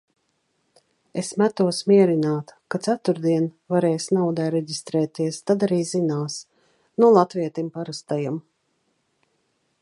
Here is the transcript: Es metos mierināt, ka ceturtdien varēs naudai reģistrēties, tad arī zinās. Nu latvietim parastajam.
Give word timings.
Es 1.21 1.27
metos 1.41 1.81
mierināt, 1.91 2.53
ka 2.75 2.79
ceturtdien 2.87 3.45
varēs 3.75 4.07
naudai 4.19 4.49
reģistrēties, 4.57 5.39
tad 5.51 5.67
arī 5.69 5.79
zinās. 5.91 6.39
Nu 7.03 7.13
latvietim 7.19 7.71
parastajam. 7.77 8.43